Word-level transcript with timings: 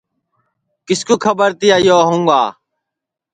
کِس 0.85 1.01
کُو 1.07 1.15
کھٻر 1.23 1.51
تی 1.59 1.67
کہ 1.71 1.77
یو 1.87 1.99
ہؤں 2.07 2.23
گا 2.27 2.41